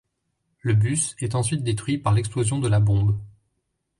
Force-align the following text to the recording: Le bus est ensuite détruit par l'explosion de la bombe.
Le 0.63 0.73
bus 0.73 1.15
est 1.19 1.35
ensuite 1.35 1.61
détruit 1.61 1.99
par 1.99 2.15
l'explosion 2.15 2.57
de 2.57 2.67
la 2.67 2.79
bombe. 2.79 3.19